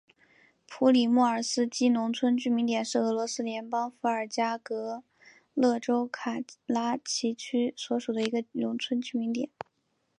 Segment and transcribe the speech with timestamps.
[0.65, 5.03] 普里莫尔斯基农村居民点是俄罗斯联邦伏尔加格
[5.53, 9.47] 勒州卡拉奇区所属的一个农村居民点。